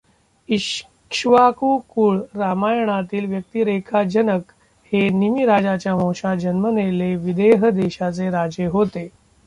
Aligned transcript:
इक्ष्वाकु 0.49 1.77
कुळ 1.89 2.17
रामायणातील 2.35 3.25
व्यक्तिरेखाजनक 3.25 4.51
हे 4.91 5.07
निमि 5.09 5.45
राजाच्या 5.45 5.93
वंशात 5.93 6.37
जन्मलेले 6.37 7.15
विदेह 7.15 7.69
देशाचे 7.71 8.29
राजे 8.29 8.65
होते. 8.65 9.07